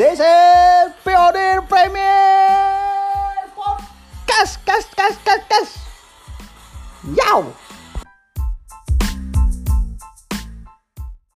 [0.00, 1.92] This is Pioneer Premier
[3.52, 5.68] Podcast, kas, kas, kas, kas.
[7.04, 7.52] Yow!